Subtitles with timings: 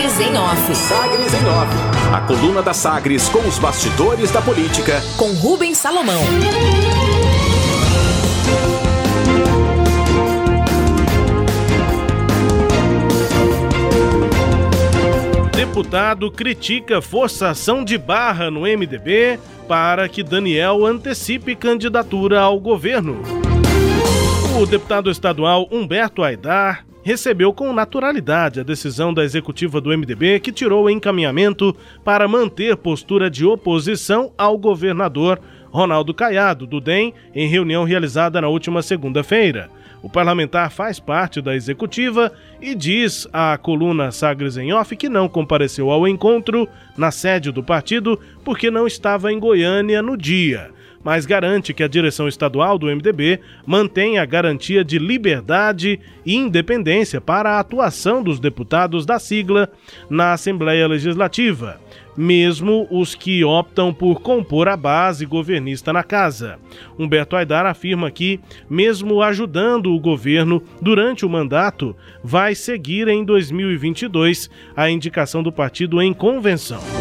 [0.00, 0.74] Sagres em Off.
[0.74, 2.14] Sagres em Off.
[2.14, 5.02] A coluna da Sagres com os bastidores da política.
[5.18, 6.22] Com Rubens Salomão.
[15.52, 19.38] Deputado critica forçação de barra no MDB
[19.68, 23.20] para que Daniel antecipe candidatura ao governo.
[24.58, 30.52] O deputado estadual Humberto Aidar recebeu com naturalidade a decisão da executiva do MDB que
[30.52, 31.74] tirou o encaminhamento
[32.04, 35.40] para manter postura de oposição ao governador
[35.70, 39.70] Ronaldo Caiado, do DEM, em reunião realizada na última segunda-feira.
[40.02, 45.28] O parlamentar faz parte da executiva e diz à coluna Sagres em Off que não
[45.28, 50.70] compareceu ao encontro na sede do partido porque não estava em Goiânia no dia
[51.02, 57.20] mas garante que a direção estadual do MDB mantém a garantia de liberdade e independência
[57.20, 59.70] para a atuação dos deputados da sigla
[60.08, 61.80] na Assembleia Legislativa,
[62.16, 66.58] mesmo os que optam por compor a base governista na casa.
[66.98, 74.50] Humberto Aidar afirma que, mesmo ajudando o governo durante o mandato, vai seguir em 2022
[74.76, 76.99] a indicação do partido em convenção.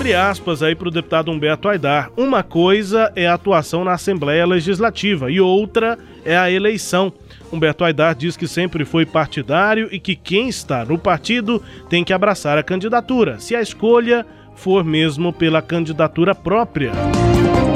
[0.00, 2.10] Abre aspas aí para o deputado Humberto Aidar.
[2.16, 7.12] Uma coisa é a atuação na Assembleia Legislativa e outra é a eleição.
[7.52, 12.14] Humberto Aidar diz que sempre foi partidário e que quem está no partido tem que
[12.14, 16.92] abraçar a candidatura, se a escolha for mesmo pela candidatura própria.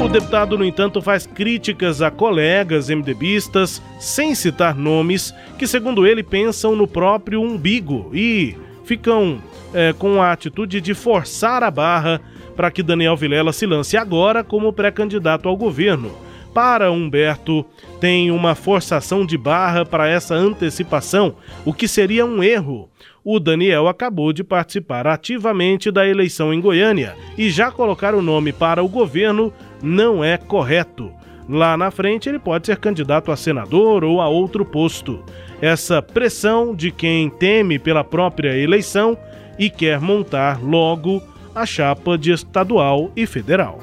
[0.03, 6.23] O deputado, no entanto, faz críticas a colegas MDBistas, sem citar nomes, que, segundo ele,
[6.23, 9.39] pensam no próprio umbigo e ficam
[9.75, 12.21] é, com a atitude de forçar a barra
[12.55, 16.11] para que Daniel Vilela se lance agora como pré-candidato ao governo.
[16.53, 17.65] Para Humberto,
[17.99, 22.89] tem uma forçação de barra para essa antecipação, o que seria um erro.
[23.25, 28.53] O Daniel acabou de participar ativamente da eleição em Goiânia e já colocar o nome
[28.53, 29.51] para o governo
[29.83, 31.11] não é correto.
[31.49, 35.21] Lá na frente, ele pode ser candidato a senador ou a outro posto.
[35.61, 39.17] Essa pressão de quem teme pela própria eleição
[39.57, 41.21] e quer montar logo
[41.53, 43.79] a chapa de estadual e federal.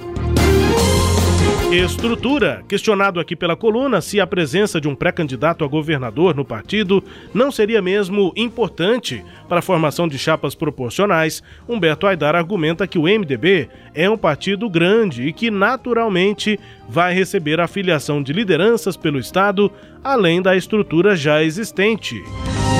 [1.72, 2.62] Estrutura.
[2.69, 7.03] Questionado aqui pela coluna se a presença de um pré-candidato a governador no partido
[7.33, 13.04] não seria mesmo importante para a formação de chapas proporcionais, Humberto Aidar argumenta que o
[13.04, 19.19] MDB é um partido grande e que naturalmente vai receber a filiação de lideranças pelo
[19.19, 19.72] Estado,
[20.04, 22.22] além da estrutura já existente.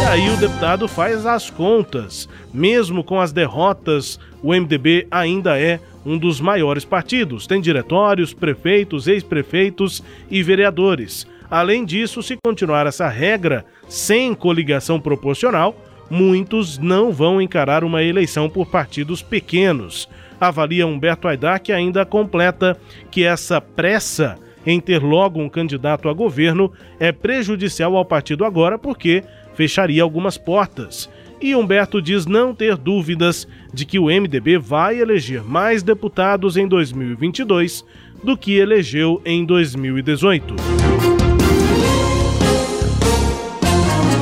[0.01, 2.29] E aí o deputado faz as contas.
[2.53, 7.47] Mesmo com as derrotas, o MDB ainda é um dos maiores partidos.
[7.47, 11.27] Tem diretórios, prefeitos, ex-prefeitos e vereadores.
[11.51, 15.77] Além disso, se continuar essa regra sem coligação proporcional,
[16.11, 20.09] muitos não vão encarar uma eleição por partidos pequenos.
[20.41, 22.77] Avalia Humberto Aidar que ainda completa
[23.11, 28.79] que essa pressa em ter logo um candidato a governo é prejudicial ao partido agora
[28.79, 29.25] porque
[29.55, 31.09] fecharia algumas portas.
[31.41, 36.69] E Humberto diz não ter dúvidas de que o MDB vai eleger mais deputados em
[36.69, 37.85] 2022
[38.23, 40.55] do que elegeu em 2018.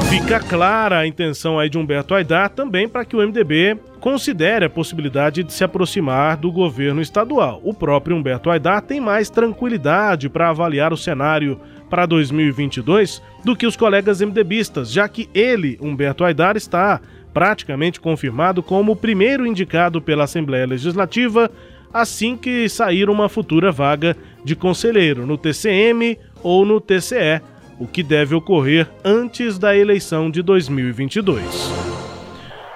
[0.08, 4.70] Fica clara a intenção aí de Humberto Aidar também para que o MDB considere a
[4.70, 7.60] possibilidade de se aproximar do governo estadual.
[7.64, 13.66] O próprio Humberto Aidar tem mais tranquilidade para avaliar o cenário para 2022 do que
[13.66, 17.00] os colegas MDBistas, já que ele, Humberto Aidar, está
[17.34, 21.50] praticamente confirmado como o primeiro indicado pela Assembleia Legislativa
[21.92, 27.40] assim que sair uma futura vaga de conselheiro no TCM ou no TCE,
[27.78, 31.44] o que deve ocorrer antes da eleição de 2022.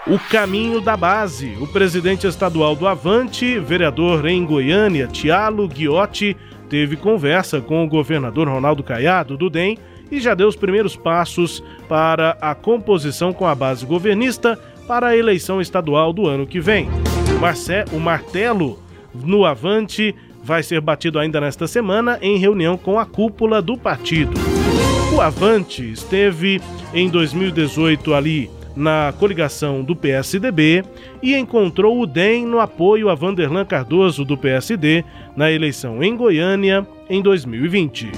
[0.06, 1.56] O caminho da base.
[1.60, 6.36] O presidente estadual do Avante, vereador em Goiânia, Tialo Guiotti,
[6.74, 9.78] teve conversa com o governador Ronaldo Caiado do DEM
[10.10, 15.16] e já deu os primeiros passos para a composição com a base governista para a
[15.16, 16.88] eleição estadual do ano que vem.
[17.38, 18.76] O, o martelo
[19.14, 24.34] no Avante vai ser batido ainda nesta semana em reunião com a cúpula do partido.
[25.14, 26.60] O Avante esteve
[26.92, 30.84] em 2018 ali na coligação do PSDB
[31.22, 35.04] e encontrou o DEM no apoio a Vanderlan Cardoso do PSD
[35.36, 38.10] na eleição em Goiânia em 2020.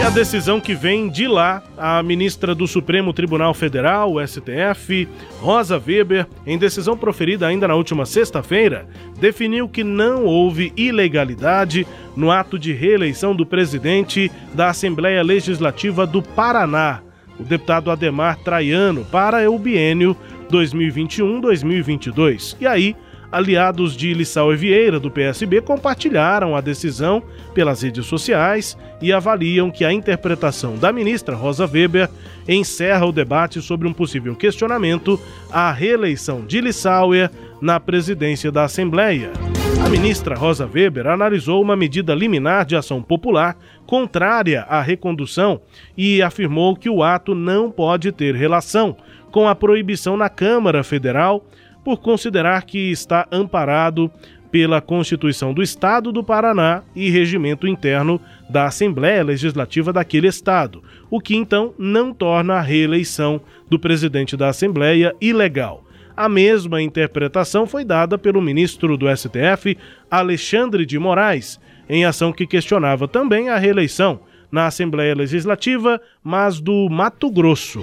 [0.00, 5.06] E a decisão que vem de lá, a ministra do Supremo Tribunal Federal, o STF,
[5.40, 8.88] Rosa Weber, em decisão proferida ainda na última sexta-feira,
[9.20, 11.86] definiu que não houve ilegalidade
[12.16, 17.02] no ato de reeleição do presidente da Assembleia Legislativa do Paraná,
[17.40, 20.16] o deputado Ademar Traiano, para o biênio
[20.50, 22.56] 2021-2022.
[22.60, 22.94] E aí,
[23.32, 27.22] aliados de Lissau Vieira, do PSB, compartilharam a decisão
[27.54, 32.08] pelas redes sociais e avaliam que a interpretação da ministra Rosa Weber
[32.48, 35.20] encerra o debate sobre um possível questionamento
[35.50, 39.30] à reeleição de Lissauer na presidência da Assembleia.
[39.78, 43.56] A ministra Rosa Weber analisou uma medida liminar de ação popular
[43.86, 45.60] contrária à recondução
[45.96, 48.96] e afirmou que o ato não pode ter relação
[49.30, 51.44] com a proibição na Câmara Federal
[51.84, 54.10] por considerar que está amparado
[54.50, 61.20] pela Constituição do Estado do Paraná e regimento interno da Assembleia Legislativa daquele estado, o
[61.20, 65.84] que então não torna a reeleição do presidente da Assembleia ilegal.
[66.20, 69.78] A mesma interpretação foi dada pelo ministro do STF,
[70.10, 71.58] Alexandre de Moraes,
[71.88, 74.20] em ação que questionava também a reeleição
[74.52, 77.82] na Assembleia Legislativa, mas do Mato Grosso.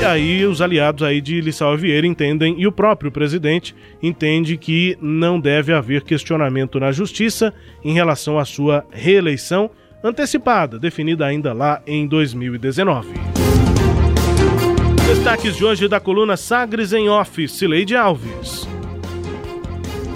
[0.00, 4.96] E aí os aliados aí de Lissau Vieira entendem, e o próprio presidente entende que
[4.98, 7.52] não deve haver questionamento na justiça
[7.84, 9.70] em relação à sua reeleição
[10.02, 13.39] antecipada, definida ainda lá em 2019.
[15.10, 18.64] Destaques de hoje da coluna Sagres em Off, Cileide Alves.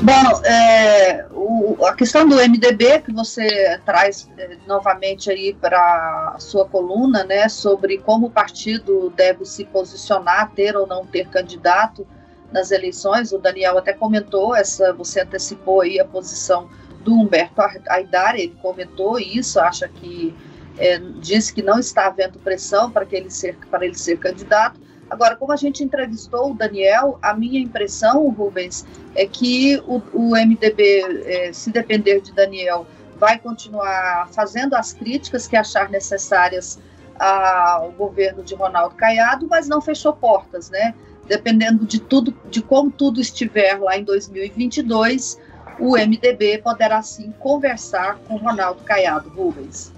[0.00, 6.64] Bom, é, o, a questão do MDB que você traz é, novamente aí para sua
[6.64, 12.06] coluna, né, sobre como o partido deve se posicionar, ter ou não ter candidato
[12.52, 13.32] nas eleições.
[13.32, 16.69] O Daniel até comentou essa, você antecipou aí a posição
[17.00, 20.32] do Humberto Aidar, ele comentou isso, acha que
[20.79, 24.83] é, disse que não está havendo pressão para que ele ser para ele ser candidato.
[25.10, 30.30] Agora, como a gente entrevistou o Daniel, a minha impressão, Rubens, é que o, o
[30.30, 32.86] MDB, é, se depender de Daniel,
[33.16, 36.78] vai continuar fazendo as críticas que achar necessárias
[37.18, 40.94] ao governo de Ronaldo Caiado, mas não fechou portas, né?
[41.26, 45.38] Dependendo de tudo, de como tudo estiver lá em 2022,
[45.78, 49.94] o MDB poderá sim conversar com Ronaldo Caiado Rubens.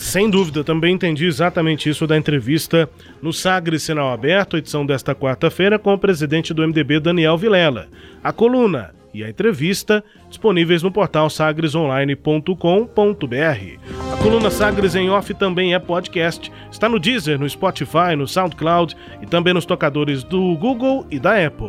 [0.00, 2.88] Sem dúvida, também entendi exatamente isso da entrevista
[3.20, 7.86] no Sagres Sinal Aberto, edição desta quarta-feira, com o presidente do MDB, Daniel Vilela.
[8.24, 12.54] A coluna e a entrevista disponíveis no portal sagresonline.com.br.
[14.10, 16.50] A coluna Sagres em Off também é podcast.
[16.72, 21.46] Está no Deezer, no Spotify, no SoundCloud e também nos tocadores do Google e da
[21.46, 21.68] Apple.